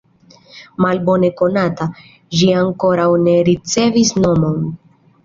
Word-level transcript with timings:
Malbone 0.85 1.27
konata, 1.41 1.87
ĝi 2.39 2.49
ankoraŭ 2.63 3.05
ne 3.29 3.37
ricevis 3.51 4.11
nomon. 4.25 4.57